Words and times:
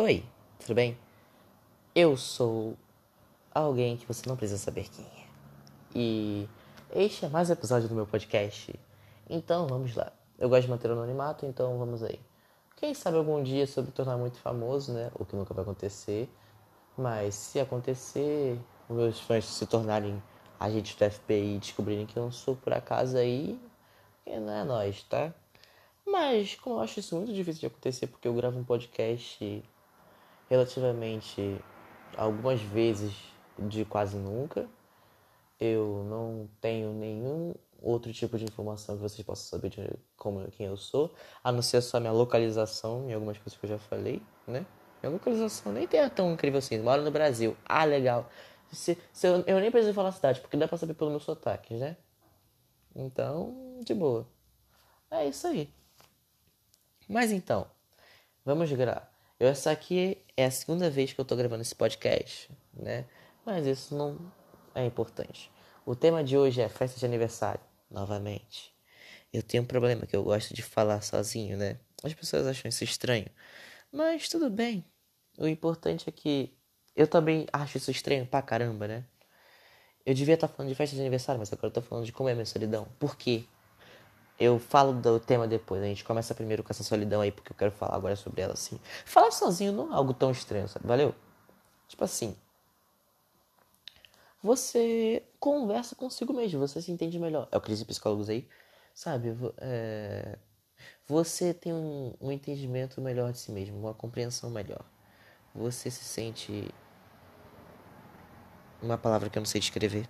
Oi, 0.00 0.24
tudo 0.60 0.76
bem? 0.76 0.96
Eu 1.92 2.16
sou 2.16 2.76
alguém 3.52 3.96
que 3.96 4.06
você 4.06 4.28
não 4.28 4.36
precisa 4.36 4.56
saber 4.56 4.88
quem 4.88 5.04
é. 5.04 5.26
E 5.92 6.48
este 6.94 7.24
é 7.24 7.28
mais 7.28 7.50
um 7.50 7.54
episódio 7.54 7.88
do 7.88 7.96
meu 7.96 8.06
podcast. 8.06 8.78
Então 9.28 9.66
vamos 9.66 9.96
lá. 9.96 10.12
Eu 10.38 10.48
gosto 10.48 10.62
de 10.62 10.70
manter 10.70 10.88
o 10.88 10.92
anonimato, 10.92 11.44
então 11.46 11.76
vamos 11.78 12.04
aí. 12.04 12.20
Quem 12.76 12.94
sabe 12.94 13.16
algum 13.16 13.42
dia 13.42 13.66
sobre 13.66 13.90
tornar 13.90 14.16
muito 14.16 14.38
famoso, 14.38 14.92
né? 14.92 15.10
O 15.16 15.24
que 15.24 15.34
nunca 15.34 15.52
vai 15.52 15.64
acontecer. 15.64 16.30
Mas 16.96 17.34
se 17.34 17.58
acontecer, 17.58 18.56
meus 18.88 19.18
fãs 19.18 19.46
se 19.46 19.66
tornarem 19.66 20.22
agentes 20.60 20.94
do 20.94 21.10
FBI 21.10 21.56
e 21.56 21.58
descobrirem 21.58 22.06
que 22.06 22.16
eu 22.16 22.22
não 22.22 22.30
sou 22.30 22.54
por 22.54 22.72
acaso 22.72 23.16
aí, 23.16 23.60
não 24.24 24.52
é 24.52 24.62
nós, 24.62 25.02
tá? 25.02 25.34
Mas 26.06 26.54
como 26.54 26.76
eu 26.76 26.82
acho 26.82 27.00
isso 27.00 27.16
muito 27.16 27.32
difícil 27.34 27.62
de 27.62 27.66
acontecer, 27.66 28.06
porque 28.06 28.28
eu 28.28 28.34
gravo 28.34 28.60
um 28.60 28.64
podcast 28.64 29.64
relativamente 30.48 31.60
algumas 32.16 32.60
vezes 32.60 33.12
de 33.58 33.84
quase 33.84 34.16
nunca. 34.16 34.68
Eu 35.60 36.04
não 36.08 36.48
tenho 36.60 36.92
nenhum 36.92 37.54
outro 37.80 38.12
tipo 38.12 38.38
de 38.38 38.44
informação 38.44 38.96
que 38.96 39.02
vocês 39.02 39.24
possam 39.24 39.46
saber 39.46 39.70
de 39.70 39.88
como 40.16 40.48
quem 40.50 40.66
eu 40.66 40.76
sou, 40.76 41.12
a 41.42 41.52
não 41.52 41.62
ser 41.62 41.80
só 41.80 42.00
minha 42.00 42.12
localização 42.12 43.08
em 43.08 43.14
algumas 43.14 43.38
coisas 43.38 43.58
que 43.58 43.66
eu 43.66 43.70
já 43.70 43.78
falei, 43.78 44.22
né? 44.46 44.66
Minha 45.02 45.12
localização 45.12 45.72
nem 45.72 45.88
é 45.92 46.08
tão 46.08 46.32
incrível 46.32 46.58
assim. 46.58 46.78
Moro 46.80 47.02
no 47.02 47.10
Brasil. 47.10 47.56
Ah, 47.64 47.84
legal. 47.84 48.28
Se, 48.72 48.98
se 49.12 49.26
eu, 49.26 49.42
eu 49.46 49.60
nem 49.60 49.70
preciso 49.70 49.94
falar 49.94 50.10
a 50.10 50.12
cidade, 50.12 50.40
porque 50.40 50.56
dá 50.56 50.66
pra 50.66 50.76
saber 50.76 50.94
pelo 50.94 51.10
meu 51.10 51.20
sotaque, 51.20 51.74
né? 51.74 51.96
Então, 52.94 53.78
de 53.84 53.94
boa. 53.94 54.26
É 55.10 55.26
isso 55.26 55.46
aí. 55.46 55.72
Mas 57.08 57.30
então, 57.30 57.66
vamos 58.44 58.70
gravar. 58.72 59.17
Eu, 59.40 59.46
essa 59.48 59.70
aqui 59.70 60.18
é 60.36 60.46
a 60.46 60.50
segunda 60.50 60.90
vez 60.90 61.12
que 61.12 61.20
eu 61.20 61.24
tô 61.24 61.36
gravando 61.36 61.62
esse 61.62 61.74
podcast, 61.74 62.50
né? 62.72 63.04
Mas 63.46 63.66
isso 63.66 63.94
não 63.94 64.18
é 64.74 64.84
importante. 64.84 65.50
O 65.86 65.94
tema 65.94 66.24
de 66.24 66.36
hoje 66.36 66.60
é 66.60 66.68
festa 66.68 66.98
de 66.98 67.06
aniversário, 67.06 67.60
novamente. 67.88 68.74
Eu 69.32 69.42
tenho 69.42 69.62
um 69.62 69.66
problema 69.66 70.06
que 70.06 70.16
eu 70.16 70.24
gosto 70.24 70.52
de 70.52 70.60
falar 70.60 71.02
sozinho, 71.02 71.56
né? 71.56 71.78
As 72.02 72.12
pessoas 72.14 72.48
acham 72.48 72.68
isso 72.68 72.82
estranho. 72.82 73.26
Mas 73.92 74.28
tudo 74.28 74.50
bem. 74.50 74.84
O 75.38 75.46
importante 75.46 76.08
é 76.08 76.12
que 76.12 76.52
eu 76.96 77.06
também 77.06 77.46
acho 77.52 77.76
isso 77.76 77.92
estranho 77.92 78.26
pra 78.26 78.42
caramba, 78.42 78.88
né? 78.88 79.04
Eu 80.04 80.14
devia 80.14 80.34
estar 80.34 80.48
falando 80.48 80.68
de 80.68 80.74
festa 80.74 80.96
de 80.96 81.00
aniversário, 81.00 81.38
mas 81.38 81.52
agora 81.52 81.68
eu 81.68 81.72
tô 81.72 81.82
falando 81.82 82.04
de 82.04 82.12
como 82.12 82.28
é 82.28 82.34
minha 82.34 82.44
solidão. 82.44 82.88
Por 82.98 83.16
quê? 83.16 83.44
Eu 84.38 84.58
falo 84.58 84.92
do 84.92 85.18
tema 85.18 85.48
depois. 85.48 85.82
A 85.82 85.86
gente 85.86 86.04
começa 86.04 86.34
primeiro 86.34 86.62
com 86.62 86.70
essa 86.70 86.84
solidão 86.84 87.20
aí, 87.20 87.32
porque 87.32 87.50
eu 87.50 87.56
quero 87.56 87.72
falar 87.72 87.96
agora 87.96 88.14
sobre 88.14 88.40
ela 88.40 88.52
assim. 88.52 88.78
Falar 89.04 89.32
sozinho 89.32 89.72
não 89.72 89.92
é 89.92 89.96
algo 89.96 90.14
tão 90.14 90.30
estranho, 90.30 90.68
sabe? 90.68 90.86
Valeu? 90.86 91.14
Tipo 91.88 92.04
assim. 92.04 92.36
Você 94.40 95.24
conversa 95.40 95.96
consigo 95.96 96.32
mesmo, 96.32 96.60
você 96.60 96.80
se 96.80 96.92
entende 96.92 97.18
melhor. 97.18 97.48
É 97.50 97.56
o 97.56 97.60
que 97.60 97.68
dizem 97.68 97.84
psicólogos 97.84 98.28
aí. 98.28 98.48
Sabe? 98.94 99.36
É... 99.58 100.38
Você 101.06 101.52
tem 101.52 101.72
um, 101.72 102.14
um 102.20 102.30
entendimento 102.30 103.00
melhor 103.00 103.32
de 103.32 103.38
si 103.38 103.50
mesmo, 103.50 103.76
uma 103.78 103.94
compreensão 103.94 104.50
melhor. 104.50 104.84
Você 105.54 105.90
se 105.90 106.04
sente. 106.04 106.72
Uma 108.80 108.96
palavra 108.96 109.28
que 109.28 109.36
eu 109.36 109.40
não 109.40 109.46
sei 109.46 109.60
descrever 109.60 110.08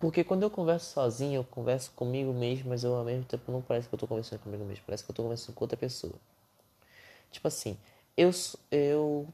porque 0.00 0.24
quando 0.24 0.42
eu 0.42 0.50
converso 0.50 0.92
sozinho, 0.92 1.36
eu 1.40 1.44
converso 1.44 1.92
comigo 1.92 2.32
mesmo, 2.32 2.70
mas 2.70 2.82
eu 2.84 2.94
ao 2.94 3.04
mesmo 3.04 3.24
tempo 3.24 3.52
não 3.52 3.62
parece 3.62 3.88
que 3.88 3.94
eu 3.94 3.98
tô 3.98 4.06
conversando 4.08 4.40
comigo 4.40 4.64
mesmo, 4.64 4.82
parece 4.86 5.04
que 5.04 5.10
eu 5.10 5.14
tô 5.14 5.22
conversando 5.22 5.54
com 5.54 5.64
outra 5.64 5.76
pessoa. 5.76 6.14
Tipo 7.30 7.46
assim, 7.48 7.76
eu, 8.16 8.30
eu, 8.70 9.28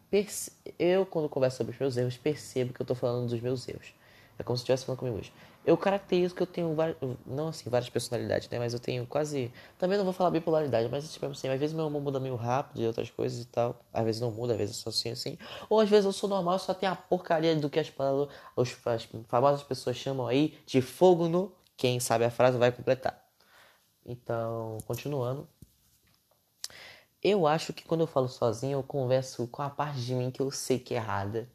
eu 0.78 1.06
quando 1.06 1.28
converso 1.28 1.58
sobre 1.58 1.72
os 1.72 1.78
meus 1.78 1.96
erros, 1.96 2.16
percebo 2.16 2.72
que 2.72 2.80
eu 2.80 2.86
tô 2.86 2.94
falando 2.94 3.28
dos 3.28 3.40
meus 3.40 3.66
erros. 3.68 3.94
É 4.38 4.42
como 4.42 4.56
se 4.56 4.62
estivesse 4.62 4.84
falando 4.84 4.98
comigo 4.98 5.18
hoje. 5.18 5.32
Eu 5.64 5.76
caracterizo 5.76 6.34
que 6.34 6.42
eu 6.42 6.46
tenho 6.46 6.74
várias, 6.74 6.96
não 7.26 7.48
assim, 7.48 7.68
várias 7.68 7.90
personalidades, 7.90 8.48
né? 8.48 8.58
Mas 8.58 8.72
eu 8.72 8.78
tenho 8.78 9.06
quase. 9.06 9.52
Também 9.78 9.98
não 9.98 10.04
vou 10.04 10.12
falar 10.12 10.30
bipolaridade, 10.30 10.88
mas 10.88 11.10
tipo 11.12 11.26
assim, 11.26 11.48
às 11.48 11.58
vezes 11.58 11.74
meu 11.74 11.86
humor 11.88 12.00
muda 12.00 12.20
meio 12.20 12.36
rápido 12.36 12.82
e 12.82 12.86
outras 12.86 13.10
coisas 13.10 13.42
e 13.42 13.46
tal. 13.46 13.80
Às 13.92 14.04
vezes 14.04 14.20
não 14.20 14.30
muda, 14.30 14.52
às 14.52 14.58
vezes 14.58 14.76
eu 14.76 14.82
sou 14.82 14.90
assim, 14.90 15.10
assim. 15.10 15.38
Ou 15.68 15.80
às 15.80 15.88
vezes 15.88 16.04
eu 16.04 16.12
sou 16.12 16.28
normal, 16.28 16.58
só 16.58 16.72
tem 16.72 16.88
a 16.88 16.94
porcaria 16.94 17.56
do 17.56 17.68
que 17.68 17.80
as, 17.80 17.92
os, 18.54 18.76
as 18.86 19.08
famosas 19.26 19.62
pessoas 19.64 19.96
chamam 19.96 20.26
aí 20.26 20.56
de 20.66 20.80
fogo 20.80 21.28
no. 21.28 21.52
Quem 21.76 21.98
sabe 21.98 22.24
a 22.24 22.30
frase 22.30 22.56
vai 22.58 22.70
completar. 22.70 23.26
Então, 24.04 24.78
continuando. 24.86 25.48
Eu 27.22 27.44
acho 27.44 27.72
que 27.72 27.84
quando 27.84 28.02
eu 28.02 28.06
falo 28.06 28.28
sozinho, 28.28 28.78
eu 28.78 28.82
converso 28.84 29.48
com 29.48 29.62
a 29.62 29.68
parte 29.68 30.00
de 30.00 30.14
mim 30.14 30.30
que 30.30 30.40
eu 30.40 30.50
sei 30.52 30.78
que 30.78 30.94
é 30.94 30.98
errada. 30.98 31.48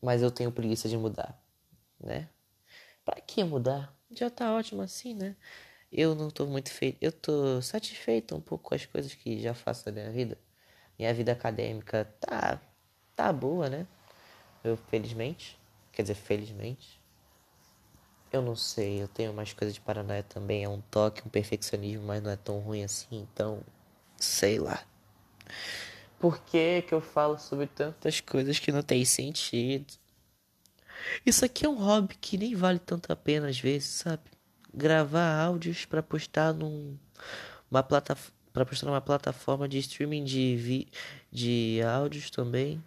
Mas 0.00 0.22
eu 0.22 0.30
tenho 0.30 0.52
preguiça 0.52 0.88
de 0.88 0.96
mudar, 0.96 1.40
né? 2.00 2.28
Pra 3.04 3.20
que 3.20 3.42
mudar? 3.42 3.94
Já 4.10 4.30
tá 4.30 4.52
ótimo 4.54 4.82
assim, 4.82 5.14
né? 5.14 5.36
Eu 5.90 6.14
não 6.14 6.30
tô 6.30 6.46
muito 6.46 6.70
feito. 6.70 6.98
Eu 7.00 7.10
tô 7.12 7.60
satisfeito 7.62 8.34
um 8.36 8.40
pouco 8.40 8.68
com 8.68 8.74
as 8.74 8.84
coisas 8.86 9.14
que 9.14 9.40
já 9.40 9.54
faço 9.54 9.86
na 9.86 9.92
minha 9.92 10.10
vida. 10.10 10.38
Minha 10.98 11.12
vida 11.14 11.32
acadêmica 11.32 12.04
tá. 12.20 12.60
tá 13.16 13.32
boa, 13.32 13.68
né? 13.70 13.86
Eu, 14.62 14.76
felizmente. 14.76 15.58
Quer 15.92 16.02
dizer, 16.02 16.14
felizmente. 16.14 17.00
Eu 18.30 18.42
não 18.42 18.54
sei, 18.54 19.02
eu 19.02 19.08
tenho 19.08 19.32
umas 19.32 19.52
coisas 19.54 19.74
de 19.74 19.80
paranoia 19.80 20.22
também. 20.22 20.64
É 20.64 20.68
um 20.68 20.80
toque, 20.80 21.26
um 21.26 21.30
perfeccionismo, 21.30 22.04
mas 22.06 22.22
não 22.22 22.30
é 22.30 22.36
tão 22.36 22.58
ruim 22.60 22.84
assim, 22.84 23.26
então. 23.32 23.62
Sei 24.18 24.58
lá. 24.58 24.84
Por 26.18 26.40
que, 26.40 26.82
que 26.82 26.92
eu 26.92 27.00
falo 27.00 27.38
sobre 27.38 27.66
tantas 27.66 28.20
coisas 28.20 28.58
que 28.58 28.72
não 28.72 28.82
tem 28.82 29.04
sentido? 29.04 29.94
Isso 31.24 31.44
aqui 31.44 31.64
é 31.64 31.68
um 31.68 31.76
hobby 31.76 32.16
que 32.16 32.36
nem 32.36 32.54
vale 32.54 32.78
tanto 32.78 33.12
a 33.12 33.16
pena 33.16 33.48
às 33.48 33.58
vezes, 33.58 33.88
sabe? 33.88 34.22
Gravar 34.74 35.40
áudios 35.40 35.84
para 35.84 36.02
postar 36.02 36.52
num 36.52 36.98
uma 37.70 37.82
plataforma 37.82 38.38
para 38.52 38.66
postar 38.66 38.86
numa 38.86 39.00
plataforma 39.00 39.68
de 39.68 39.78
streaming 39.78 40.24
de 40.24 40.56
vi, 40.56 40.88
de 41.30 41.80
áudios 41.82 42.28
também. 42.28 42.82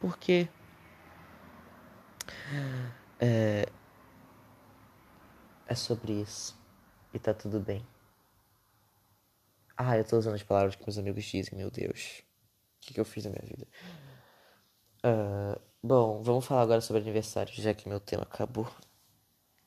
Por 0.00 0.18
quê? 0.18 0.48
É, 3.20 3.68
é 5.68 5.74
sobre 5.76 6.12
isso. 6.20 6.58
E 7.14 7.20
tá 7.20 7.32
tudo 7.32 7.60
bem. 7.60 7.86
Ah, 9.76 9.96
eu 9.96 10.04
tô 10.04 10.18
usando 10.18 10.34
as 10.34 10.42
palavras 10.42 10.74
que 10.74 10.82
meus 10.82 10.98
amigos 10.98 11.24
dizem, 11.24 11.56
meu 11.56 11.70
Deus. 11.70 12.22
O 12.78 12.86
que, 12.86 12.94
que 12.94 13.00
eu 13.00 13.04
fiz 13.04 13.24
na 13.24 13.30
minha 13.30 13.44
vida? 13.44 13.66
Uh, 15.04 15.60
bom, 15.82 16.22
vamos 16.22 16.44
falar 16.44 16.62
agora 16.62 16.80
sobre 16.80 17.02
aniversário, 17.02 17.52
já 17.54 17.74
que 17.74 17.88
meu 17.88 18.00
tema 18.00 18.22
acabou. 18.22 18.68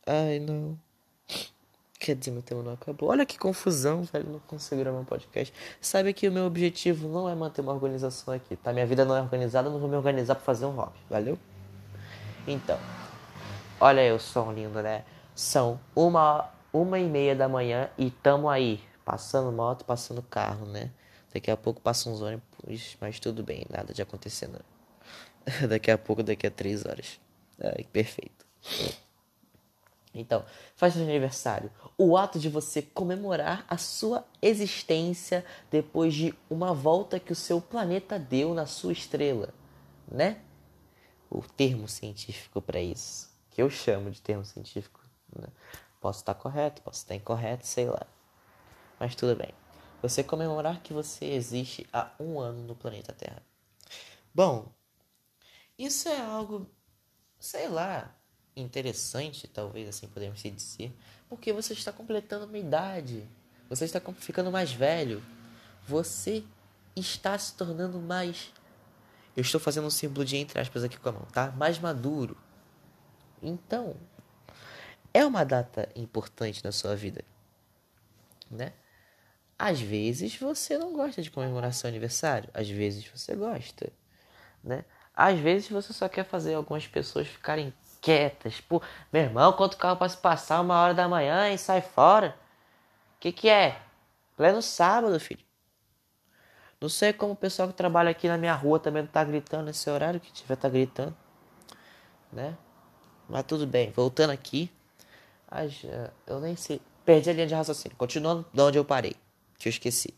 Ai, 0.05 0.39
não. 0.39 0.79
Quer 1.99 2.15
dizer, 2.15 2.31
meu 2.31 2.43
tema 2.43 2.61
não 2.61 2.73
acabou. 2.73 3.09
Olha 3.09 3.25
que 3.25 3.37
confusão, 3.37 4.03
velho. 4.03 4.29
Não 4.29 4.39
consigo 4.39 4.81
gravar 4.81 4.99
um 4.99 5.05
podcast. 5.05 5.53
Sabe 5.81 6.13
que 6.13 6.27
o 6.27 6.31
meu 6.31 6.45
objetivo 6.45 7.07
não 7.07 7.27
é 7.27 7.33
manter 7.33 7.61
uma 7.61 7.73
organização 7.73 8.33
aqui, 8.33 8.55
tá? 8.55 8.71
Minha 8.71 8.85
vida 8.85 9.03
não 9.03 9.15
é 9.15 9.21
organizada, 9.21 9.69
não 9.69 9.79
vou 9.79 9.89
me 9.89 9.95
organizar 9.95 10.35
pra 10.35 10.43
fazer 10.43 10.65
um 10.65 10.71
hobby, 10.71 10.97
valeu? 11.09 11.37
Então, 12.47 12.77
olha 13.79 14.01
aí 14.03 14.11
o 14.11 14.19
som 14.19 14.51
lindo, 14.51 14.81
né? 14.81 15.03
São 15.33 15.79
uma, 15.95 16.49
uma 16.71 16.99
e 16.99 17.09
meia 17.09 17.35
da 17.35 17.49
manhã 17.49 17.89
e 17.97 18.11
tamo 18.11 18.49
aí, 18.49 18.79
passando 19.05 19.51
moto, 19.51 19.85
passando 19.85 20.21
carro, 20.23 20.65
né? 20.65 20.91
Daqui 21.33 21.51
a 21.51 21.55
pouco 21.55 21.79
passa 21.79 22.09
uns 22.09 22.21
ônibus, 22.21 22.97
mas 22.99 23.19
tudo 23.19 23.43
bem, 23.43 23.65
nada 23.69 23.93
de 23.93 24.01
acontecer 24.01 24.47
não. 24.47 24.61
daqui 25.69 25.91
a 25.91 25.97
pouco, 25.97 26.23
daqui 26.23 26.47
a 26.47 26.51
três 26.51 26.85
horas. 26.85 27.19
Ai, 27.61 27.85
perfeito. 27.91 28.45
Então, 30.13 30.45
festa 30.75 30.99
de 30.99 31.05
aniversário. 31.05 31.69
O 31.97 32.17
ato 32.17 32.39
de 32.39 32.49
você 32.49 32.81
comemorar 32.81 33.65
a 33.67 33.77
sua 33.77 34.25
existência 34.41 35.45
depois 35.69 36.13
de 36.13 36.33
uma 36.49 36.73
volta 36.73 37.19
que 37.19 37.33
o 37.33 37.35
seu 37.35 37.59
planeta 37.61 38.17
deu 38.17 38.53
na 38.53 38.65
sua 38.65 38.93
estrela, 38.93 39.53
né? 40.07 40.39
O 41.29 41.41
termo 41.41 41.87
científico 41.87 42.61
para 42.61 42.79
isso, 42.79 43.29
que 43.51 43.61
eu 43.61 43.69
chamo 43.69 44.09
de 44.09 44.21
termo 44.21 44.45
científico. 44.45 45.01
Né? 45.37 45.47
Posso 45.99 46.19
estar 46.19 46.33
correto, 46.33 46.81
posso 46.81 46.99
estar 46.99 47.15
incorreto, 47.15 47.67
sei 47.67 47.87
lá. 47.89 48.07
Mas 48.99 49.15
tudo 49.15 49.35
bem. 49.35 49.53
Você 50.01 50.23
comemorar 50.23 50.81
que 50.81 50.93
você 50.93 51.25
existe 51.25 51.87
há 51.91 52.11
um 52.19 52.39
ano 52.39 52.63
no 52.63 52.75
planeta 52.75 53.13
Terra. 53.13 53.41
Bom, 54.33 54.71
isso 55.77 56.07
é 56.07 56.19
algo, 56.19 56.69
sei 57.39 57.67
lá, 57.67 58.15
interessante, 58.55 59.47
talvez 59.47 59.89
assim 59.89 60.07
podemos 60.07 60.41
dizer, 60.41 60.93
porque 61.27 61.51
você 61.51 61.73
está 61.73 61.91
completando 61.91 62.45
uma 62.45 62.57
idade, 62.57 63.27
você 63.69 63.85
está 63.85 63.99
ficando 64.15 64.51
mais 64.51 64.71
velho, 64.71 65.23
você 65.87 66.43
está 66.95 67.37
se 67.37 67.55
tornando 67.55 67.99
mais. 67.99 68.53
Eu 69.35 69.41
estou 69.41 69.59
fazendo 69.59 69.87
um 69.87 69.91
símbolo 69.91 70.23
de 70.23 70.37
entre 70.37 70.59
aspas 70.59 70.83
aqui 70.83 70.97
com 70.97 71.09
a 71.09 71.11
mão, 71.11 71.27
tá? 71.33 71.51
Mais 71.51 71.77
maduro. 71.77 72.37
Então, 73.41 73.95
é 75.13 75.25
uma 75.25 75.43
data 75.43 75.89
importante 75.95 76.63
na 76.63 76.71
sua 76.71 76.95
vida, 76.95 77.23
né? 78.49 78.71
Às 79.57 79.79
vezes 79.79 80.37
você 80.37 80.77
não 80.77 80.93
gosta 80.93 81.21
de 81.21 81.31
comemoração 81.31 81.89
de 81.89 81.95
aniversário, 81.95 82.49
às 82.53 82.69
vezes 82.69 83.07
você 83.07 83.35
gosta, 83.35 83.91
né? 84.63 84.83
Às 85.15 85.39
vezes 85.39 85.69
você 85.69 85.93
só 85.93 86.09
quer 86.09 86.25
fazer 86.25 86.55
algumas 86.55 86.85
pessoas 86.87 87.27
ficarem 87.27 87.73
quietas. 88.01 88.59
Pô, 88.59 88.81
meu 89.13 89.23
irmão, 89.23 89.53
quanto 89.53 89.77
carro 89.77 89.97
para 89.97 90.09
se 90.09 90.17
passar 90.17 90.59
uma 90.59 90.81
hora 90.81 90.93
da 90.93 91.07
manhã 91.07 91.49
e 91.49 91.57
sai 91.57 91.81
fora? 91.81 92.37
Que 93.19 93.31
que 93.31 93.49
é? 93.49 93.79
Pleno 94.35 94.61
sábado, 94.61 95.17
filho. 95.19 95.43
Não 96.81 96.89
sei 96.89 97.13
como 97.13 97.33
o 97.33 97.35
pessoal 97.35 97.69
que 97.69 97.73
trabalha 97.73 98.11
aqui 98.11 98.27
na 98.27 98.37
minha 98.37 98.53
rua 98.53 98.77
também 98.79 99.03
não 99.03 99.09
tá 99.09 99.23
gritando 99.23 99.65
nesse 99.65 99.89
horário 99.89 100.19
que 100.19 100.31
tiver 100.33 100.57
tá 100.57 100.67
gritando, 100.67 101.15
né? 102.31 102.57
Mas 103.29 103.43
tudo 103.45 103.65
bem, 103.65 103.91
voltando 103.91 104.31
aqui. 104.31 104.69
Eh, 105.51 106.11
eu 106.27 106.39
nem 106.39 106.55
sei. 106.55 106.81
Perdi 107.05 107.29
a 107.29 107.33
linha 107.33 107.47
de 107.47 107.55
raciocínio. 107.55 107.97
Continuando 107.97 108.45
de 108.53 108.61
onde 108.61 108.77
eu 108.77 108.85
parei. 108.85 109.15
Eu 109.67 109.71
esqueci. 109.71 110.13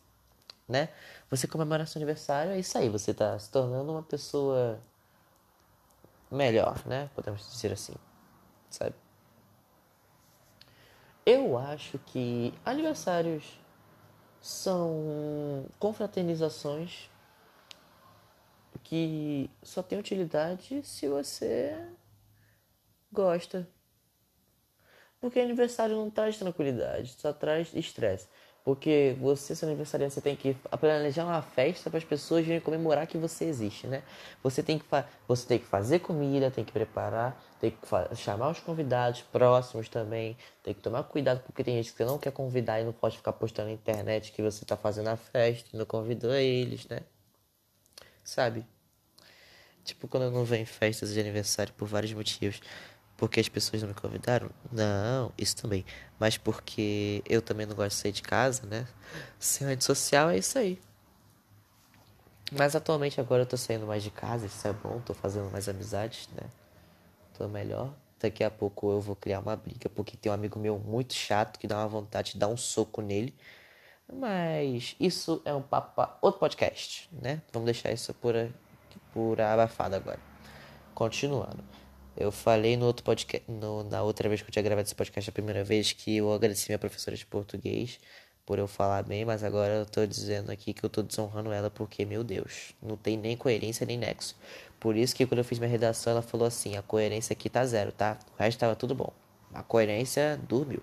Né? 0.67 0.89
Você 1.29 1.47
comemora 1.47 1.85
seu 1.85 1.99
aniversário, 1.99 2.51
é 2.51 2.59
isso 2.59 2.77
aí. 2.77 2.89
Você 2.89 3.13
tá 3.13 3.39
se 3.39 3.49
tornando 3.49 3.91
uma 3.91 4.03
pessoa 4.03 4.81
melhor, 6.29 6.85
né? 6.85 7.09
Podemos 7.15 7.49
dizer 7.49 7.71
assim. 7.71 7.93
Sabe? 8.69 8.95
Eu 11.25 11.57
acho 11.57 11.97
que 11.99 12.53
aniversários 12.65 13.59
são 14.41 15.65
confraternizações 15.79 17.09
que 18.83 19.49
só 19.61 19.83
tem 19.83 19.99
utilidade 19.99 20.81
se 20.83 21.07
você 21.09 21.77
gosta. 23.11 23.67
Porque 25.19 25.39
aniversário 25.39 25.95
não 25.95 26.09
traz 26.09 26.37
tranquilidade, 26.37 27.15
só 27.19 27.33
traz 27.33 27.73
estresse. 27.73 28.29
Porque 28.67 29.15
você, 29.21 29.55
seu 29.55 29.65
aniversariante, 29.65 30.13
você 30.15 30.19
tem 30.19 30.35
que 30.35 30.53
planejar 30.77 31.23
uma 31.23 31.41
festa 31.41 31.89
para 31.89 31.99
as 31.99 32.03
pessoas 32.03 32.45
virem 32.45 32.59
comemorar 32.59 33.07
que 33.07 33.17
você 33.17 33.45
existe, 33.45 33.87
né? 33.87 34.03
Você 34.43 34.61
tem, 34.61 34.77
que 34.77 34.83
você 35.25 35.47
tem 35.47 35.57
que 35.57 35.65
fazer 35.65 35.99
comida, 35.99 36.51
tem 36.51 36.65
que 36.65 36.73
preparar, 36.73 37.41
tem 37.61 37.71
que 37.71 38.15
chamar 38.17 38.49
os 38.49 38.59
convidados 38.59 39.21
próximos 39.21 39.87
também. 39.87 40.35
Tem 40.61 40.73
que 40.73 40.81
tomar 40.81 41.03
cuidado 41.03 41.41
porque 41.45 41.63
tem 41.63 41.77
gente 41.77 41.93
que 41.93 41.97
você 41.97 42.03
não 42.03 42.17
quer 42.17 42.33
convidar 42.33 42.81
e 42.81 42.83
não 42.83 42.91
pode 42.91 43.15
ficar 43.15 43.31
postando 43.31 43.69
na 43.69 43.73
internet 43.73 44.33
que 44.33 44.41
você 44.41 44.65
está 44.65 44.75
fazendo 44.75 45.07
a 45.07 45.15
festa 45.15 45.69
e 45.71 45.77
não 45.77 45.85
convidou 45.85 46.33
eles, 46.35 46.85
né? 46.89 46.99
Sabe? 48.21 48.65
Tipo, 49.85 50.09
quando 50.09 50.23
eu 50.23 50.31
não 50.31 50.43
venho 50.43 50.63
em 50.63 50.65
festas 50.65 51.13
de 51.13 51.19
aniversário 51.21 51.71
por 51.71 51.87
vários 51.87 52.11
motivos 52.11 52.59
porque 53.17 53.39
as 53.39 53.49
pessoas 53.49 53.81
não 53.81 53.89
me 53.89 53.95
convidaram? 53.95 54.49
Não, 54.71 55.33
isso 55.37 55.55
também. 55.57 55.83
Mas 56.19 56.37
porque 56.37 57.23
eu 57.27 57.41
também 57.41 57.65
não 57.65 57.75
gosto 57.75 57.95
de 57.95 58.01
sair 58.01 58.11
de 58.11 58.21
casa, 58.21 58.65
né? 58.67 58.87
Ser 59.39 59.65
antissocial 59.65 60.29
é 60.29 60.37
isso 60.37 60.57
aí. 60.57 60.79
Mas 62.51 62.75
atualmente 62.75 63.19
agora 63.19 63.41
eu 63.41 63.45
tô 63.45 63.57
saindo 63.57 63.85
mais 63.87 64.03
de 64.03 64.11
casa, 64.11 64.45
isso 64.45 64.65
é 64.65 64.71
bom, 64.71 65.01
tô 65.01 65.13
fazendo 65.13 65.51
mais 65.51 65.67
amizades, 65.67 66.29
né? 66.33 66.47
Tô 67.37 67.47
melhor. 67.47 67.93
Daqui 68.19 68.43
a 68.43 68.49
pouco 68.49 68.91
eu 68.91 69.01
vou 69.01 69.15
criar 69.15 69.39
uma 69.39 69.55
briga, 69.55 69.89
porque 69.89 70.15
tem 70.15 70.31
um 70.31 70.35
amigo 70.35 70.57
meu 70.57 70.79
muito 70.79 71.13
chato 71.13 71.59
que 71.59 71.67
dá 71.67 71.77
uma 71.77 71.87
vontade 71.87 72.33
de 72.33 72.39
dar 72.39 72.47
um 72.47 72.57
soco 72.57 73.01
nele. 73.01 73.35
Mas 74.11 74.95
isso 74.99 75.41
é 75.43 75.53
um 75.53 75.61
papo 75.61 75.95
para 75.95 76.17
outro 76.21 76.39
podcast, 76.39 77.09
né? 77.11 77.41
Vamos 77.51 77.65
deixar 77.65 77.91
isso 77.91 78.13
por, 78.13 78.33
por 79.11 79.41
abafado 79.41 79.95
agora. 79.95 80.19
Continuando. 80.95 81.63
Eu 82.17 82.31
falei 82.31 82.75
no 82.75 82.87
outro 82.87 83.03
podcast, 83.03 83.49
no, 83.49 83.83
na 83.83 84.01
outra 84.01 84.27
vez 84.27 84.41
que 84.41 84.47
eu 84.47 84.51
tinha 84.51 84.63
gravado 84.63 84.87
esse 84.87 84.95
podcast 84.95 85.29
a 85.29 85.33
primeira 85.33 85.63
vez, 85.63 85.93
que 85.93 86.17
eu 86.17 86.33
agradeci 86.33 86.67
minha 86.67 86.79
professora 86.79 87.15
de 87.15 87.23
português 87.23 87.99
por 88.43 88.57
eu 88.57 88.67
falar 88.67 89.03
bem, 89.03 89.23
mas 89.23 89.43
agora 89.43 89.73
eu 89.73 89.85
tô 89.85 90.03
dizendo 90.03 90.49
aqui 90.51 90.73
que 90.73 90.83
eu 90.83 90.89
tô 90.89 91.03
desonrando 91.03 91.51
ela 91.51 91.69
porque, 91.69 92.05
meu 92.05 92.23
Deus, 92.23 92.73
não 92.81 92.97
tem 92.97 93.15
nem 93.17 93.37
coerência 93.37 93.85
nem 93.85 93.99
nexo. 93.99 94.35
Por 94.79 94.95
isso 94.95 95.15
que 95.15 95.27
quando 95.27 95.39
eu 95.39 95.43
fiz 95.43 95.59
minha 95.59 95.69
redação, 95.69 96.11
ela 96.11 96.21
falou 96.23 96.47
assim: 96.47 96.75
a 96.75 96.81
coerência 96.81 97.33
aqui 97.33 97.49
tá 97.49 97.63
zero, 97.65 97.91
tá? 97.91 98.17
O 98.35 98.41
resto 98.41 98.57
tava 98.57 98.75
tudo 98.75 98.95
bom. 98.95 99.13
A 99.53 99.61
coerência 99.61 100.39
dormiu. 100.47 100.81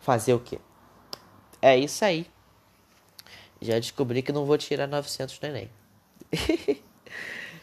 Fazer 0.00 0.32
o 0.32 0.40
quê? 0.40 0.58
É 1.60 1.76
isso 1.76 2.04
aí. 2.04 2.26
Já 3.60 3.78
descobri 3.78 4.22
que 4.22 4.32
não 4.32 4.46
vou 4.46 4.56
tirar 4.56 4.86
900 4.86 5.38
no 5.40 5.48
Enem. 5.48 5.70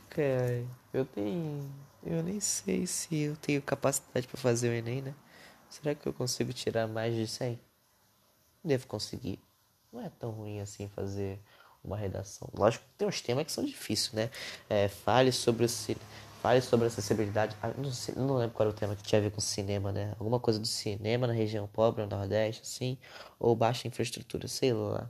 Cara, 0.09 0.65
eu 0.93 1.05
tenho 1.05 1.69
eu 2.05 2.23
nem 2.23 2.39
sei 2.39 2.85
se 2.87 3.21
eu 3.21 3.35
tenho 3.37 3.61
capacidade 3.61 4.27
para 4.27 4.37
fazer 4.39 4.69
o 4.69 4.73
Enem, 4.73 5.01
né? 5.01 5.15
Será 5.69 5.95
que 5.95 6.07
eu 6.07 6.13
consigo 6.13 6.53
tirar 6.53 6.87
mais 6.87 7.15
de 7.15 7.27
100? 7.27 7.59
Devo 8.63 8.87
conseguir. 8.87 9.39
Não 9.91 10.01
é 10.01 10.09
tão 10.09 10.31
ruim 10.31 10.61
assim 10.61 10.87
fazer 10.89 11.39
uma 11.83 11.97
redação. 11.97 12.49
Lógico 12.57 12.85
que 12.85 12.91
tem 12.97 13.07
uns 13.07 13.21
temas 13.21 13.45
que 13.45 13.51
são 13.51 13.65
difíceis, 13.65 14.13
né? 14.13 14.29
É, 14.69 14.87
fale 14.87 15.31
sobre 15.31 15.65
o 15.65 15.69
fale 16.41 16.61
sobre 16.61 16.87
acessibilidade. 16.87 17.55
Ah, 17.61 17.69
não, 17.77 17.91
sei, 17.91 18.15
não 18.15 18.35
lembro 18.37 18.55
qual 18.55 18.67
era 18.67 18.75
o 18.75 18.77
tema 18.79 18.95
que 18.95 19.03
tinha 19.03 19.19
a 19.19 19.23
ver 19.23 19.31
com 19.31 19.41
cinema, 19.41 19.91
né? 19.91 20.11
Alguma 20.19 20.39
coisa 20.39 20.59
do 20.59 20.67
cinema 20.67 21.27
na 21.27 21.33
região 21.33 21.67
pobre, 21.67 22.03
no 22.03 22.09
Nordeste, 22.09 22.61
assim, 22.63 22.97
ou 23.39 23.55
baixa 23.55 23.87
infraestrutura, 23.87 24.47
sei 24.47 24.73
lá. 24.73 25.09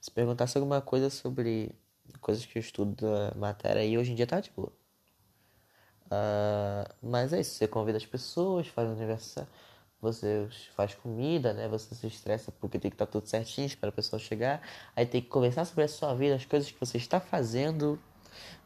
Se 0.00 0.10
perguntasse 0.10 0.56
alguma 0.58 0.80
coisa 0.80 1.10
sobre 1.10 1.74
coisas 2.20 2.44
que 2.46 2.58
eu 2.58 2.60
estudo 2.60 2.94
da 2.96 3.34
matéria 3.36 3.82
aí, 3.82 3.96
hoje 3.98 4.12
em 4.12 4.14
dia 4.14 4.26
tá 4.26 4.40
de 4.40 4.50
boa. 4.50 4.72
Uh, 6.10 6.90
mas 7.02 7.32
é 7.32 7.40
isso, 7.40 7.54
você 7.54 7.68
convida 7.68 7.98
as 7.98 8.06
pessoas, 8.06 8.66
faz 8.68 8.88
aniversário, 8.88 9.48
você 10.00 10.48
faz 10.74 10.94
comida, 10.94 11.52
né? 11.52 11.68
Você 11.68 11.94
se 11.94 12.06
estressa 12.06 12.52
porque 12.52 12.78
tem 12.78 12.90
que 12.90 12.94
estar 12.94 13.06
tá 13.06 13.12
tudo 13.12 13.26
certinho 13.26 13.76
para 13.76 13.90
a 13.90 13.92
pessoa 13.92 14.18
chegar. 14.18 14.62
Aí 14.96 15.04
tem 15.04 15.20
que 15.20 15.28
conversar 15.28 15.64
sobre 15.64 15.84
a 15.84 15.88
sua 15.88 16.14
vida, 16.14 16.36
as 16.36 16.44
coisas 16.44 16.70
que 16.70 16.80
você 16.80 16.96
está 16.96 17.20
fazendo 17.20 17.98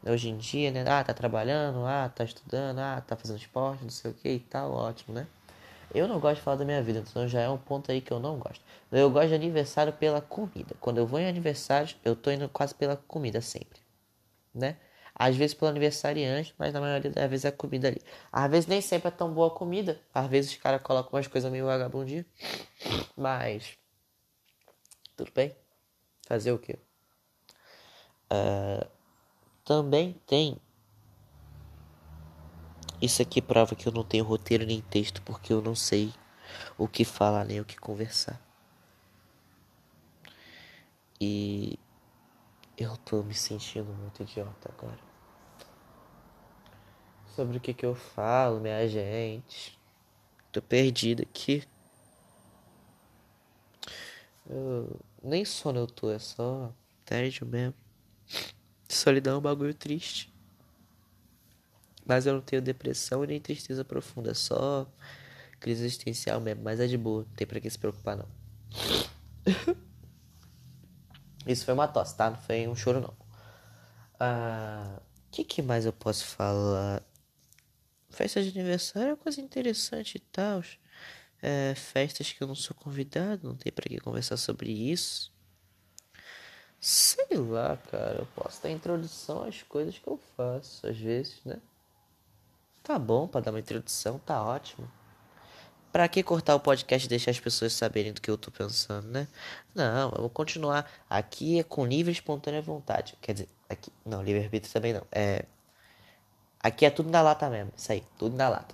né, 0.01 0.11
hoje 0.11 0.29
em 0.29 0.37
dia, 0.37 0.71
né? 0.71 0.85
Ah, 0.87 1.03
tá 1.03 1.13
trabalhando, 1.13 1.85
ah, 1.85 2.09
tá 2.09 2.23
estudando, 2.23 2.79
ah, 2.79 3.01
tá 3.05 3.15
fazendo 3.15 3.37
esporte, 3.37 3.83
não 3.83 3.89
sei 3.89 4.11
o 4.11 4.13
que 4.13 4.29
e 4.29 4.39
tal, 4.39 4.71
ótimo, 4.71 5.15
né? 5.15 5.27
Eu 5.93 6.07
não 6.07 6.19
gosto 6.19 6.37
de 6.37 6.41
falar 6.41 6.57
da 6.57 6.65
minha 6.65 6.81
vida, 6.81 6.99
então 6.99 7.27
já 7.27 7.41
é 7.41 7.49
um 7.49 7.57
ponto 7.57 7.91
aí 7.91 8.01
que 8.01 8.11
eu 8.11 8.19
não 8.19 8.37
gosto. 8.37 8.63
Eu 8.91 9.09
gosto 9.11 9.29
de 9.29 9.35
aniversário 9.35 9.93
pela 9.93 10.21
comida. 10.21 10.75
Quando 10.79 10.97
eu 10.97 11.05
vou 11.05 11.19
em 11.19 11.27
aniversário, 11.27 11.95
eu 12.03 12.15
tô 12.15 12.31
indo 12.31 12.49
quase 12.49 12.73
pela 12.73 12.95
comida 12.95 13.41
sempre, 13.41 13.79
né? 14.53 14.77
Às 15.15 15.35
vezes 15.35 15.53
pelo 15.53 15.69
aniversariante, 15.69 16.55
mas 16.57 16.73
na 16.73 16.81
maioria 16.81 17.11
das 17.11 17.29
vezes 17.29 17.45
é 17.45 17.51
comida 17.51 17.87
ali. 17.87 18.01
Às 18.31 18.49
vezes 18.49 18.67
nem 18.67 18.81
sempre 18.81 19.09
é 19.09 19.11
tão 19.11 19.31
boa 19.31 19.47
a 19.47 19.51
comida. 19.51 20.01
Às 20.13 20.27
vezes 20.27 20.51
os 20.51 20.57
caras 20.57 20.81
colocam 20.81 21.13
umas 21.13 21.27
coisas 21.27 21.51
meio 21.51 21.65
vagabundinho. 21.65 22.25
Mas. 23.15 23.77
Tudo 25.15 25.31
bem. 25.33 25.55
Fazer 26.27 26.51
o 26.51 26.57
quê? 26.57 26.79
Uh, 28.31 28.87
também 29.63 30.19
tem. 30.25 30.57
Isso 32.99 33.21
aqui 33.21 33.41
prova 33.41 33.75
que 33.75 33.87
eu 33.87 33.91
não 33.91 34.03
tenho 34.03 34.23
roteiro 34.23 34.65
nem 34.65 34.81
texto, 34.81 35.21
porque 35.21 35.53
eu 35.53 35.61
não 35.61 35.75
sei 35.75 36.11
o 36.77 36.87
que 36.87 37.05
falar 37.05 37.45
nem 37.45 37.59
o 37.59 37.65
que 37.65 37.77
conversar. 37.77 38.41
E 41.19 41.77
eu 42.77 42.97
tô 42.97 43.21
me 43.21 43.33
sentindo 43.33 43.93
muito 43.93 44.23
idiota 44.23 44.73
agora. 44.75 45.12
Sobre 47.35 47.57
o 47.57 47.59
que 47.59 47.73
que 47.73 47.85
eu 47.85 47.95
falo, 47.95 48.59
minha 48.59 48.87
gente. 48.87 49.79
Tô 50.51 50.61
perdido 50.61 51.23
aqui. 51.23 51.63
Eu... 54.47 54.99
Nem 55.23 55.43
sono 55.43 55.79
eu 55.79 55.87
tô, 55.87 56.11
é 56.11 56.19
só 56.19 56.71
tédio 57.03 57.47
mesmo. 57.47 57.73
Solidão 58.87 59.35
é 59.35 59.37
um 59.39 59.41
bagulho 59.41 59.73
triste. 59.73 60.31
Mas 62.05 62.27
eu 62.27 62.33
não 62.33 62.41
tenho 62.41 62.61
depressão 62.61 63.23
e 63.23 63.27
nem 63.27 63.39
tristeza 63.39 63.83
profunda, 63.83 64.31
é 64.31 64.33
só 64.33 64.85
crise 65.59 65.85
existencial 65.85 66.39
mesmo. 66.39 66.61
Mas 66.63 66.79
é 66.79 66.85
de 66.85 66.97
boa, 66.97 67.23
não 67.23 67.35
tem 67.35 67.47
pra 67.47 67.59
que 67.59 67.69
se 67.69 67.79
preocupar 67.79 68.17
não. 68.17 68.27
Isso 71.47 71.65
foi 71.65 71.73
uma 71.73 71.87
tosse, 71.87 72.15
tá? 72.15 72.29
Não 72.29 72.37
foi 72.37 72.67
um 72.67 72.75
choro, 72.75 72.99
não. 73.01 73.09
O 73.09 73.15
ah, 74.19 75.01
que, 75.31 75.43
que 75.43 75.61
mais 75.61 75.85
eu 75.85 75.93
posso 75.93 76.25
falar? 76.25 77.01
Festa 78.13 78.43
de 78.43 78.49
aniversário 78.49 79.13
é 79.13 79.15
coisa 79.15 79.41
interessante 79.41 80.15
e 80.15 80.19
tal. 80.19 80.63
É, 81.41 81.73
festas 81.75 82.31
que 82.31 82.41
eu 82.41 82.47
não 82.47 82.55
sou 82.55 82.75
convidado, 82.75 83.47
não 83.47 83.55
tem 83.55 83.71
para 83.71 83.89
que 83.89 83.99
conversar 83.99 84.37
sobre 84.37 84.71
isso. 84.71 85.33
Sei 86.79 87.37
lá, 87.37 87.75
cara, 87.89 88.19
eu 88.19 88.27
posso 88.35 88.61
dar 88.61 88.69
introdução 88.69 89.43
às 89.43 89.63
coisas 89.63 89.97
que 89.97 90.07
eu 90.07 90.19
faço, 90.37 90.85
às 90.85 90.97
vezes, 90.97 91.41
né? 91.43 91.59
Tá 92.83 92.99
bom 92.99 93.27
para 93.27 93.41
dar 93.41 93.51
uma 93.51 93.59
introdução, 93.59 94.19
tá 94.19 94.43
ótimo. 94.43 94.89
Pra 95.91 96.07
que 96.07 96.21
cortar 96.21 96.55
o 96.55 96.59
podcast 96.59 97.05
e 97.05 97.09
deixar 97.09 97.31
as 97.31 97.39
pessoas 97.39 97.73
saberem 97.73 98.13
do 98.13 98.21
que 98.21 98.29
eu 98.29 98.37
tô 98.37 98.51
pensando, 98.51 99.07
né? 99.07 99.27
Não, 99.73 100.11
eu 100.11 100.21
vou 100.21 100.29
continuar. 100.29 100.89
Aqui 101.09 101.59
é 101.59 101.63
com 101.63 101.85
livre 101.85 102.11
e 102.11 102.13
espontânea 102.13 102.61
vontade. 102.61 103.17
Quer 103.21 103.33
dizer, 103.33 103.49
aqui. 103.69 103.91
Não, 104.05 104.21
livre-arbítrio 104.21 104.71
também 104.71 104.93
não. 104.93 105.05
É. 105.11 105.45
Aqui 106.63 106.85
é 106.85 106.89
tudo 106.89 107.09
na 107.09 107.21
lata 107.21 107.49
mesmo. 107.49 107.73
Isso 107.75 107.91
aí, 107.91 108.01
tudo 108.17 108.37
na 108.37 108.47
lata. 108.47 108.73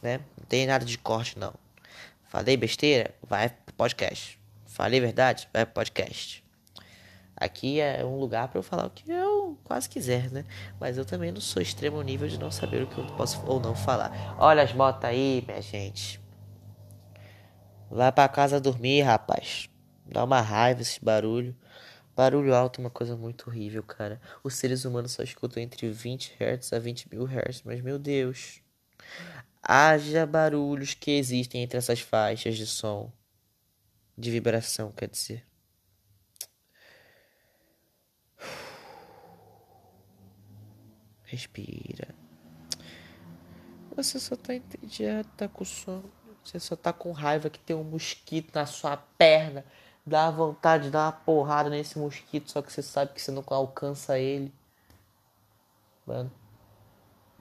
Né? 0.00 0.20
Não 0.38 0.46
tem 0.46 0.66
nada 0.66 0.84
de 0.84 0.96
corte, 0.96 1.36
não. 1.36 1.52
Falei 2.28 2.56
besteira? 2.56 3.12
Vai 3.28 3.48
pro 3.48 3.74
podcast. 3.74 4.40
Falei 4.66 5.00
verdade? 5.00 5.48
Vai 5.52 5.66
pro 5.66 5.74
podcast. 5.74 6.44
Aqui 7.36 7.80
é 7.80 8.04
um 8.04 8.18
lugar 8.18 8.48
para 8.48 8.58
eu 8.58 8.62
falar 8.62 8.86
o 8.86 8.90
que 8.90 9.10
eu 9.10 9.58
quase 9.64 9.88
quiser, 9.88 10.30
né? 10.30 10.44
Mas 10.80 10.96
eu 10.96 11.04
também 11.04 11.32
não 11.32 11.40
sou 11.40 11.60
extremo 11.60 12.00
nível 12.02 12.28
de 12.28 12.38
não 12.38 12.50
saber 12.50 12.82
o 12.82 12.86
que 12.86 12.98
eu 12.98 13.06
posso 13.08 13.44
ou 13.46 13.60
não 13.60 13.74
falar. 13.74 14.36
Olha 14.38 14.62
as 14.62 14.72
motos 14.72 15.04
aí, 15.04 15.44
minha 15.46 15.60
gente. 15.60 16.20
Vai 17.90 18.10
pra 18.12 18.28
casa 18.28 18.60
dormir, 18.60 19.02
rapaz. 19.02 19.68
Dá 20.06 20.24
uma 20.24 20.40
raiva 20.40 20.82
esse 20.82 21.04
barulho. 21.04 21.54
Barulho 22.16 22.54
alto 22.54 22.80
é 22.80 22.84
uma 22.84 22.90
coisa 22.90 23.14
muito 23.14 23.50
horrível, 23.50 23.82
cara. 23.82 24.18
Os 24.42 24.54
seres 24.54 24.86
humanos 24.86 25.12
só 25.12 25.22
escutam 25.22 25.62
entre 25.62 25.90
20 25.90 26.34
Hz 26.40 26.72
a 26.72 26.78
20 26.78 27.10
mil 27.12 27.26
Hz, 27.26 27.62
mas 27.62 27.82
meu 27.82 27.98
Deus. 27.98 28.62
Haja 29.62 30.24
barulhos 30.24 30.94
que 30.94 31.10
existem 31.10 31.62
entre 31.62 31.76
essas 31.76 32.00
faixas 32.00 32.56
de 32.56 32.66
som. 32.66 33.12
De 34.16 34.30
vibração, 34.30 34.90
quer 34.92 35.10
dizer. 35.10 35.44
Respira. 41.24 42.14
Você 43.94 44.18
só 44.18 44.36
tá 44.36 44.54
entediado, 44.54 45.28
tá 45.36 45.48
com 45.48 45.66
sono. 45.66 46.10
Você 46.42 46.58
só 46.58 46.76
tá 46.76 46.94
com 46.94 47.12
raiva 47.12 47.50
que 47.50 47.58
tem 47.58 47.76
um 47.76 47.84
mosquito 47.84 48.54
na 48.54 48.64
sua 48.64 48.96
perna. 48.96 49.66
Dá 50.06 50.30
vontade 50.30 50.84
de 50.84 50.90
dar 50.90 51.06
uma 51.06 51.12
porrada 51.12 51.68
nesse 51.68 51.98
mosquito, 51.98 52.50
só 52.50 52.62
que 52.62 52.72
você 52.72 52.80
sabe 52.80 53.12
que 53.12 53.20
você 53.20 53.32
não 53.32 53.42
alcança 53.48 54.18
ele. 54.18 54.54
Mano, 56.06 56.30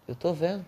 eu 0.08 0.16
tô 0.16 0.34
vendo. 0.34 0.66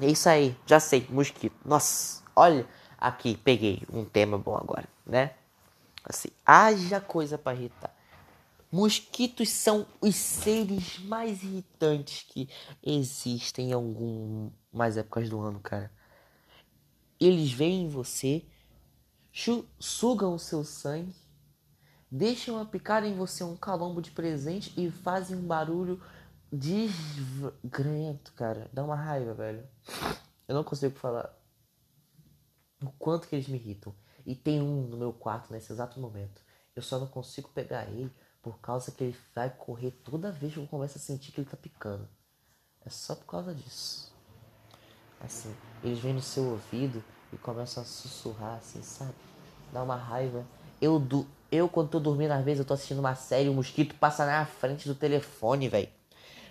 É 0.00 0.06
isso 0.06 0.28
aí, 0.30 0.56
já 0.64 0.80
sei, 0.80 1.06
mosquito. 1.10 1.54
Nossa, 1.62 2.22
olha 2.34 2.66
aqui, 2.96 3.36
peguei 3.36 3.82
um 3.92 4.02
tema 4.02 4.38
bom 4.38 4.56
agora, 4.56 4.88
né? 5.04 5.34
Assim, 6.02 6.30
haja 6.46 6.98
coisa 6.98 7.36
para 7.36 7.54
irritar. 7.54 7.94
Mosquitos 8.72 9.50
são 9.50 9.86
os 10.00 10.16
seres 10.16 10.98
mais 11.00 11.42
irritantes 11.42 12.24
que 12.26 12.48
existem 12.82 13.70
em 13.70 13.72
algumas 13.72 14.96
épocas 14.96 15.28
do 15.28 15.40
ano, 15.40 15.60
cara. 15.60 15.92
Eles 17.20 17.52
veem 17.52 17.84
em 17.84 17.88
você, 17.88 18.42
sugam 19.78 20.34
o 20.34 20.38
seu 20.38 20.64
sangue, 20.64 21.14
deixam 22.10 22.58
aplicar 22.58 23.04
em 23.04 23.14
você 23.14 23.44
um 23.44 23.56
calombo 23.56 24.02
de 24.02 24.10
presente 24.10 24.72
e 24.76 24.90
fazem 24.90 25.36
um 25.36 25.46
barulho 25.46 26.02
desgrento, 26.52 28.32
cara. 28.32 28.68
Dá 28.72 28.82
uma 28.82 28.96
raiva, 28.96 29.34
velho. 29.34 29.66
Eu 30.48 30.54
não 30.54 30.64
consigo 30.64 30.98
falar 30.98 31.32
o 32.82 32.90
quanto 32.92 33.28
que 33.28 33.36
eles 33.36 33.48
me 33.48 33.56
irritam. 33.56 33.94
E 34.26 34.34
tem 34.34 34.60
um 34.60 34.86
no 34.86 34.96
meu 34.96 35.12
quarto 35.12 35.52
nesse 35.52 35.72
exato 35.72 36.00
momento. 36.00 36.42
Eu 36.74 36.82
só 36.82 36.98
não 36.98 37.06
consigo 37.06 37.48
pegar 37.50 37.84
ele 37.86 38.12
por 38.42 38.58
causa 38.58 38.90
que 38.90 39.04
ele 39.04 39.16
vai 39.34 39.50
correr 39.50 39.90
toda 39.90 40.32
vez 40.32 40.54
que 40.54 40.58
eu 40.58 40.66
começo 40.66 40.98
a 40.98 41.00
sentir 41.00 41.32
que 41.32 41.40
ele 41.40 41.50
tá 41.50 41.56
picando. 41.56 42.08
É 42.84 42.90
só 42.90 43.14
por 43.14 43.26
causa 43.26 43.54
disso. 43.54 44.14
Assim, 45.20 45.54
eles 45.84 45.98
vêm 45.98 46.14
no 46.14 46.22
seu 46.22 46.44
ouvido 46.44 47.04
e 47.32 47.36
começam 47.36 47.82
a 47.82 47.86
sussurrar, 47.86 48.56
assim, 48.56 48.82
sabe? 48.82 49.14
Dá 49.72 49.82
uma 49.82 49.96
raiva. 49.96 50.44
Eu, 50.80 50.98
do, 50.98 51.26
eu 51.50 51.68
quando 51.68 51.88
tô 51.88 52.00
dormindo, 52.00 52.32
às 52.32 52.44
vezes 52.44 52.60
eu 52.60 52.64
tô 52.64 52.74
assistindo 52.74 52.98
uma 52.98 53.14
série, 53.14 53.48
o 53.48 53.54
mosquito 53.54 53.94
passa 53.94 54.24
na 54.26 54.44
frente 54.44 54.88
do 54.88 54.94
telefone, 54.94 55.68
velho. 55.68 55.88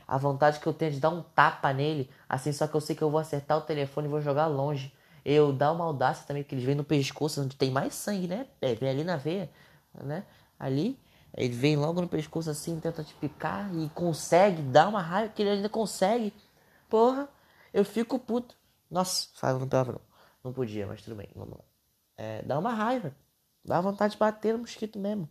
A 0.07 0.17
vontade 0.17 0.59
que 0.59 0.67
eu 0.67 0.73
tenho 0.73 0.91
de 0.91 0.99
dar 0.99 1.09
um 1.09 1.21
tapa 1.21 1.71
nele, 1.71 2.09
assim, 2.27 2.51
só 2.51 2.67
que 2.67 2.75
eu 2.75 2.81
sei 2.81 2.95
que 2.95 3.01
eu 3.03 3.11
vou 3.11 3.19
acertar 3.19 3.57
o 3.57 3.61
telefone 3.61 4.07
e 4.07 4.09
vou 4.09 4.21
jogar 4.21 4.47
longe. 4.47 4.91
Eu 5.23 5.53
dá 5.53 5.71
uma 5.71 5.85
audácia 5.85 6.25
também, 6.25 6.43
que 6.43 6.55
eles 6.55 6.65
vêm 6.65 6.75
no 6.75 6.83
pescoço, 6.83 7.41
onde 7.41 7.55
tem 7.55 7.69
mais 7.69 7.93
sangue, 7.93 8.27
né? 8.27 8.47
É, 8.61 8.73
vem 8.73 8.89
ali 8.89 9.03
na 9.03 9.17
veia, 9.17 9.49
né? 10.03 10.23
Ali. 10.59 10.97
Ele 11.37 11.53
vem 11.53 11.75
logo 11.75 12.01
no 12.01 12.07
pescoço 12.07 12.49
assim, 12.49 12.79
tenta 12.79 13.03
te 13.03 13.13
picar 13.13 13.69
e 13.75 13.87
consegue, 13.89 14.63
dá 14.63 14.87
uma 14.87 15.01
raiva 15.01 15.31
que 15.31 15.43
ele 15.43 15.51
ainda 15.51 15.69
consegue. 15.69 16.33
Porra, 16.89 17.29
eu 17.71 17.85
fico 17.85 18.17
puto. 18.17 18.55
Nossa, 18.89 19.27
falando 19.35 19.67
palavrão. 19.67 20.01
Não 20.43 20.51
podia, 20.51 20.87
mas 20.87 21.03
tudo 21.03 21.15
bem, 21.15 21.29
vamos 21.35 21.57
lá. 21.57 21.68
É, 22.21 22.41
dá 22.41 22.59
uma 22.59 22.73
raiva. 22.73 23.15
Dá 23.63 23.79
vontade 23.79 24.11
de 24.11 24.19
bater 24.19 24.51
no 24.51 24.59
mosquito 24.59 24.99
mesmo. 24.99 25.29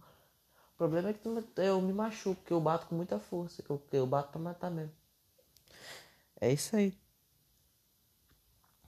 O 0.72 0.78
problema 0.78 1.10
é 1.10 1.12
que 1.12 1.28
eu 1.56 1.82
me 1.82 1.92
machuco, 1.92 2.36
porque 2.36 2.52
eu 2.54 2.60
bato 2.62 2.86
com 2.86 2.94
muita 2.94 3.20
força. 3.20 3.62
Que 3.62 3.68
eu, 3.68 3.82
eu 3.92 4.06
bato 4.06 4.30
pra 4.30 4.40
matar 4.40 4.70
mesmo. 4.70 4.94
É 6.40 6.50
isso 6.50 6.74
aí. 6.74 6.96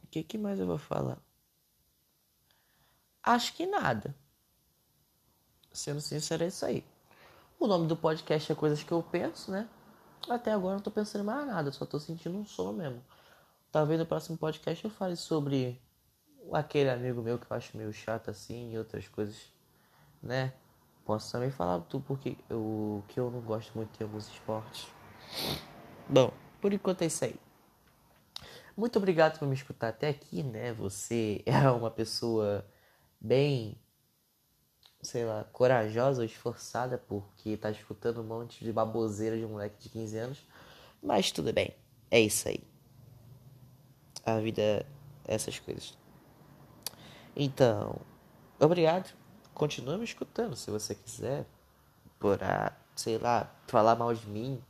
O 0.02 0.06
que, 0.06 0.22
que 0.22 0.38
mais 0.38 0.58
eu 0.58 0.66
vou 0.66 0.78
falar? 0.78 1.18
Acho 3.22 3.52
que 3.52 3.66
nada. 3.66 4.14
Sendo 5.70 6.00
sincero, 6.00 6.44
é 6.44 6.46
isso 6.46 6.64
aí. 6.64 6.82
O 7.58 7.66
nome 7.66 7.86
do 7.86 7.98
podcast 7.98 8.50
é 8.50 8.54
Coisas 8.54 8.82
que 8.82 8.92
eu 8.92 9.02
penso, 9.02 9.50
né? 9.50 9.68
Até 10.26 10.52
agora 10.52 10.76
não 10.76 10.82
tô 10.82 10.90
pensando 10.90 11.20
em 11.20 11.26
mais 11.26 11.46
nada, 11.46 11.70
só 11.70 11.84
tô 11.84 12.00
sentindo 12.00 12.38
um 12.38 12.46
sono 12.46 12.78
mesmo. 12.78 13.04
Talvez 13.70 14.00
no 14.00 14.06
próximo 14.06 14.38
podcast 14.38 14.82
eu 14.82 14.90
fale 14.90 15.16
sobre 15.16 15.78
aquele 16.52 16.90
amigo 16.90 17.22
meu 17.22 17.38
que 17.38 17.46
eu 17.50 17.56
acho 17.56 17.76
meio 17.76 17.92
chato 17.92 18.30
assim 18.30 18.72
e 18.72 18.78
outras 18.78 19.08
coisas, 19.08 19.52
né? 20.22 20.52
Posso 21.04 21.32
também 21.32 21.50
falar 21.50 21.78
do 21.78 22.00
porque 22.00 22.36
o 22.50 23.02
que 23.08 23.18
eu 23.18 23.30
não 23.30 23.40
gosto 23.40 23.72
muito 23.74 23.96
de 23.96 24.04
alguns 24.04 24.28
esportes. 24.28 24.88
Bom, 26.08 26.32
por 26.60 26.72
enquanto 26.72 27.02
é 27.02 27.06
isso 27.06 27.24
aí. 27.24 27.34
Muito 28.76 28.96
obrigado 28.96 29.38
por 29.38 29.46
me 29.46 29.54
escutar 29.54 29.88
até 29.88 30.08
aqui, 30.08 30.42
né? 30.42 30.72
Você 30.74 31.42
é 31.46 31.70
uma 31.70 31.90
pessoa 31.90 32.64
bem 33.20 33.76
sei 35.02 35.24
lá, 35.24 35.44
corajosa 35.44 36.20
ou 36.20 36.26
esforçada 36.26 36.98
porque 36.98 37.56
tá 37.56 37.70
escutando 37.70 38.20
um 38.20 38.24
monte 38.24 38.64
de 38.64 38.72
baboseira 38.72 39.36
de 39.36 39.44
um 39.44 39.50
moleque 39.50 39.76
de 39.78 39.88
15 39.88 40.18
anos. 40.18 40.46
Mas 41.02 41.32
tudo 41.32 41.52
bem, 41.52 41.74
é 42.10 42.20
isso 42.20 42.48
aí. 42.48 42.60
A 44.24 44.38
vida 44.38 44.60
é 44.62 44.86
essas 45.24 45.58
coisas. 45.58 45.96
Então, 47.42 47.98
obrigado. 48.58 49.16
Continua 49.54 49.96
me 49.96 50.04
escutando 50.04 50.54
se 50.54 50.70
você 50.70 50.94
quiser. 50.94 51.46
Por, 52.18 52.42
a, 52.44 52.76
sei 52.94 53.16
lá, 53.16 53.50
falar 53.66 53.96
mal 53.96 54.12
de 54.12 54.26
mim. 54.28 54.62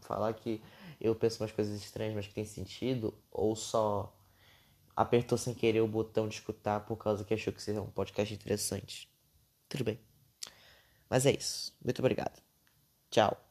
Falar 0.00 0.32
que 0.32 0.62
eu 0.98 1.14
penso 1.14 1.42
umas 1.42 1.52
coisas 1.52 1.78
estranhas, 1.78 2.14
mas 2.14 2.26
que 2.26 2.32
tem 2.32 2.46
sentido. 2.46 3.12
Ou 3.30 3.54
só 3.54 4.10
apertou 4.96 5.36
sem 5.36 5.52
querer 5.52 5.82
o 5.82 5.86
botão 5.86 6.26
de 6.26 6.36
escutar 6.36 6.80
por 6.86 6.96
causa 6.96 7.22
que 7.22 7.34
achou 7.34 7.52
que 7.52 7.62
seria 7.62 7.82
um 7.82 7.90
podcast 7.90 8.32
interessante. 8.32 9.06
Tudo 9.68 9.84
bem. 9.84 10.00
Mas 11.10 11.26
é 11.26 11.32
isso. 11.32 11.76
Muito 11.84 11.98
obrigado. 11.98 12.40
Tchau. 13.10 13.49